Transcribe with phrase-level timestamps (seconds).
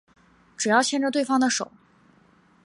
[0.57, 1.71] 只要牵着对方的手